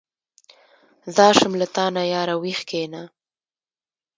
ځار 1.15 1.33
شم 1.39 1.53
له 1.61 1.67
تانه 1.75 2.03
ياره 2.13 2.35
ویښ 2.41 2.59
کېنه. 2.69 3.03